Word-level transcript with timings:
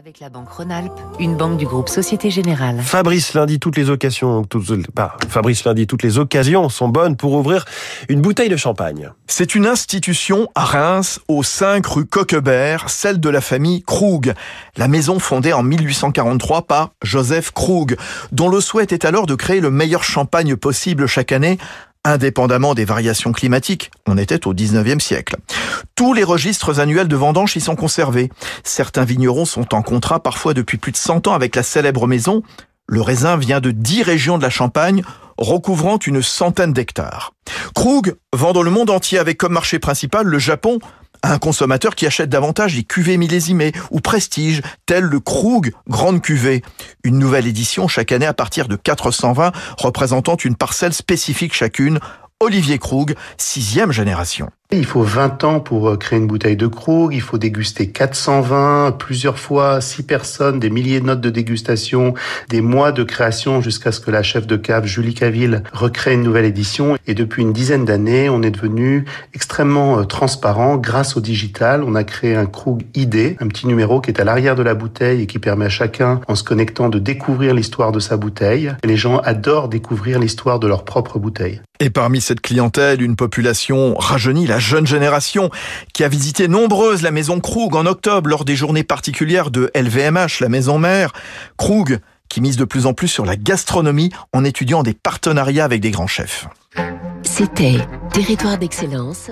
Avec 0.00 0.20
la 0.20 0.30
Banque 0.30 0.48
Rhône-Alpes, 0.48 0.98
une 1.18 1.36
banque 1.36 1.58
du 1.58 1.66
groupe 1.66 1.90
Société 1.90 2.30
Générale. 2.30 2.80
Fabrice 2.80 3.34
lundi, 3.34 3.60
toutes 3.60 3.76
les 3.76 3.90
occasions, 3.90 4.44
toutes, 4.44 4.64
bah, 4.94 5.14
Fabrice 5.28 5.62
lundi, 5.64 5.86
toutes 5.86 6.02
les 6.02 6.16
occasions 6.16 6.70
sont 6.70 6.88
bonnes 6.88 7.18
pour 7.18 7.34
ouvrir 7.34 7.66
une 8.08 8.22
bouteille 8.22 8.48
de 8.48 8.56
champagne. 8.56 9.10
C'est 9.26 9.54
une 9.54 9.66
institution 9.66 10.48
à 10.54 10.64
Reims, 10.64 11.20
au 11.28 11.42
5 11.42 11.84
rue 11.84 12.06
Coquebert, 12.06 12.88
celle 12.88 13.20
de 13.20 13.28
la 13.28 13.42
famille 13.42 13.82
Krug. 13.82 14.32
La 14.78 14.88
maison 14.88 15.18
fondée 15.18 15.52
en 15.52 15.62
1843 15.62 16.62
par 16.62 16.92
Joseph 17.02 17.50
Krug, 17.50 17.98
dont 18.32 18.48
le 18.48 18.62
souhait 18.62 18.86
est 18.88 19.04
alors 19.04 19.26
de 19.26 19.34
créer 19.34 19.60
le 19.60 19.70
meilleur 19.70 20.02
champagne 20.02 20.56
possible 20.56 21.08
chaque 21.08 21.30
année 21.30 21.58
indépendamment 22.04 22.74
des 22.74 22.84
variations 22.84 23.32
climatiques. 23.32 23.90
On 24.06 24.16
était 24.16 24.46
au 24.46 24.54
19e 24.54 25.00
siècle. 25.00 25.36
Tous 26.00 26.14
les 26.14 26.24
registres 26.24 26.80
annuels 26.80 27.08
de 27.08 27.16
vendange 27.16 27.54
y 27.56 27.60
sont 27.60 27.76
conservés. 27.76 28.30
Certains 28.64 29.04
vignerons 29.04 29.44
sont 29.44 29.74
en 29.74 29.82
contrat 29.82 30.22
parfois 30.22 30.54
depuis 30.54 30.78
plus 30.78 30.92
de 30.92 30.96
100 30.96 31.26
ans 31.26 31.34
avec 31.34 31.54
la 31.54 31.62
célèbre 31.62 32.06
maison. 32.06 32.42
Le 32.86 33.02
raisin 33.02 33.36
vient 33.36 33.60
de 33.60 33.70
10 33.70 34.04
régions 34.04 34.38
de 34.38 34.42
la 34.42 34.48
Champagne, 34.48 35.02
recouvrant 35.36 35.98
une 35.98 36.22
centaine 36.22 36.72
d'hectares. 36.72 37.34
Krug 37.74 38.16
vend 38.32 38.54
dans 38.54 38.62
le 38.62 38.70
monde 38.70 38.88
entier 38.88 39.18
avec 39.18 39.36
comme 39.36 39.52
marché 39.52 39.78
principal 39.78 40.24
le 40.24 40.38
Japon, 40.38 40.78
un 41.22 41.38
consommateur 41.38 41.94
qui 41.94 42.06
achète 42.06 42.30
davantage 42.30 42.76
les 42.76 42.84
cuvées 42.84 43.18
millésimées 43.18 43.72
ou 43.90 44.00
prestige, 44.00 44.62
tel 44.86 45.04
le 45.04 45.20
Krug 45.20 45.72
Grande 45.86 46.22
Cuvée. 46.22 46.62
Une 47.04 47.18
nouvelle 47.18 47.46
édition 47.46 47.88
chaque 47.88 48.12
année 48.12 48.26
à 48.26 48.32
partir 48.32 48.68
de 48.68 48.76
420 48.76 49.52
représentant 49.76 50.36
une 50.36 50.56
parcelle 50.56 50.94
spécifique 50.94 51.52
chacune. 51.52 52.00
Olivier 52.42 52.78
Krug, 52.78 53.16
sixième 53.36 53.92
génération. 53.92 54.48
Il 54.72 54.86
faut 54.86 55.02
20 55.02 55.44
ans 55.44 55.60
pour 55.60 55.90
euh, 55.90 55.98
créer 55.98 56.18
une 56.18 56.26
bouteille 56.26 56.56
de 56.56 56.68
Krug, 56.68 57.12
il 57.12 57.20
faut 57.20 57.36
déguster 57.36 57.90
420, 57.90 58.92
plusieurs 58.92 59.38
fois, 59.38 59.82
6 59.82 60.04
personnes, 60.04 60.58
des 60.58 60.70
milliers 60.70 61.00
de 61.00 61.04
notes 61.04 61.20
de 61.20 61.28
dégustation, 61.28 62.14
des 62.48 62.62
mois 62.62 62.92
de 62.92 63.02
création 63.02 63.60
jusqu'à 63.60 63.92
ce 63.92 64.00
que 64.00 64.10
la 64.10 64.22
chef 64.22 64.46
de 64.46 64.56
cave 64.56 64.86
Julie 64.86 65.12
Caville 65.12 65.64
recrée 65.74 66.14
une 66.14 66.22
nouvelle 66.22 66.46
édition. 66.46 66.96
Et 67.06 67.12
depuis 67.12 67.42
une 67.42 67.52
dizaine 67.52 67.84
d'années, 67.84 68.30
on 68.30 68.42
est 68.42 68.50
devenu 68.50 69.04
extrêmement 69.34 69.98
euh, 69.98 70.04
transparent 70.04 70.78
grâce 70.78 71.18
au 71.18 71.20
digital. 71.20 71.84
On 71.84 71.94
a 71.94 72.04
créé 72.04 72.36
un 72.36 72.46
Krug 72.46 72.86
ID, 72.94 73.36
un 73.38 73.48
petit 73.48 73.66
numéro 73.66 74.00
qui 74.00 74.12
est 74.12 74.18
à 74.18 74.24
l'arrière 74.24 74.54
de 74.54 74.62
la 74.62 74.72
bouteille 74.72 75.20
et 75.20 75.26
qui 75.26 75.38
permet 75.38 75.66
à 75.66 75.68
chacun, 75.68 76.22
en 76.26 76.34
se 76.34 76.42
connectant, 76.42 76.88
de 76.88 76.98
découvrir 76.98 77.52
l'histoire 77.52 77.92
de 77.92 78.00
sa 78.00 78.16
bouteille. 78.16 78.72
Et 78.82 78.86
les 78.86 78.96
gens 78.96 79.18
adorent 79.18 79.68
découvrir 79.68 80.18
l'histoire 80.18 80.58
de 80.58 80.68
leur 80.68 80.86
propre 80.86 81.18
bouteille. 81.18 81.60
Et 81.82 81.88
parmi 81.88 82.20
cette 82.20 82.42
clientèle, 82.42 83.00
une 83.00 83.16
population 83.16 83.94
rajeunie, 83.94 84.46
la 84.46 84.58
jeune 84.58 84.86
génération, 84.86 85.50
qui 85.94 86.04
a 86.04 86.08
visité 86.08 86.46
nombreuse 86.46 87.00
la 87.00 87.10
maison 87.10 87.40
Krug 87.40 87.74
en 87.74 87.86
octobre 87.86 88.28
lors 88.28 88.44
des 88.44 88.54
journées 88.54 88.84
particulières 88.84 89.50
de 89.50 89.70
LVMH, 89.74 90.40
la 90.40 90.50
maison 90.50 90.78
mère. 90.78 91.14
Krug, 91.56 92.00
qui 92.28 92.42
mise 92.42 92.58
de 92.58 92.64
plus 92.64 92.84
en 92.84 92.92
plus 92.92 93.08
sur 93.08 93.24
la 93.24 93.36
gastronomie 93.36 94.10
en 94.34 94.44
étudiant 94.44 94.82
des 94.82 94.92
partenariats 94.92 95.64
avec 95.64 95.80
des 95.80 95.90
grands 95.90 96.06
chefs. 96.06 96.46
C'était 97.22 97.78
Territoire 98.12 98.58
d'excellence 98.58 99.30